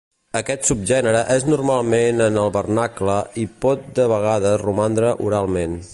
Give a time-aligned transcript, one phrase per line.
[0.37, 5.83] Aquest subgènere és normalment en el vernacle i pot de vegades romandre oralment.